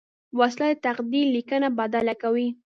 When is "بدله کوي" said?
1.79-2.47